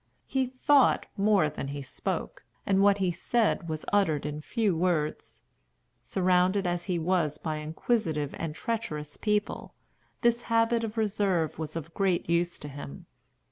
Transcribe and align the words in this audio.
He 0.25 0.47
thought 0.47 1.05
more 1.15 1.47
than 1.47 1.67
he 1.67 1.83
spoke, 1.83 2.41
and 2.65 2.81
what 2.81 2.97
he 2.97 3.11
said 3.11 3.69
was 3.69 3.85
uttered 3.93 4.25
in 4.25 4.41
few 4.41 4.75
words. 4.75 5.43
Surrounded 6.01 6.65
as 6.65 6.85
he 6.85 6.97
was 6.97 7.37
by 7.37 7.57
inquisitive 7.57 8.33
and 8.39 8.55
treacherous 8.55 9.15
people, 9.15 9.75
this 10.21 10.41
habit 10.49 10.83
of 10.83 10.97
reserve 10.97 11.59
was 11.59 11.75
of 11.75 11.93
great 11.93 12.27
use 12.27 12.57
to 12.57 12.67
him. 12.67 13.05